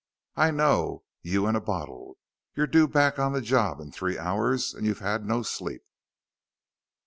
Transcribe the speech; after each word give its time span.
"I 0.35 0.49
know. 0.49 1.03
You 1.21 1.45
and 1.45 1.55
a 1.55 1.61
bottle. 1.61 2.17
You're 2.55 2.65
due 2.65 2.87
back 2.87 3.19
on 3.19 3.33
the 3.33 3.39
job 3.41 3.79
in 3.79 3.91
three 3.91 4.17
hours, 4.17 4.73
and 4.73 4.87
you've 4.87 4.97
had 4.97 5.23
no 5.27 5.43
sleep." 5.43 5.83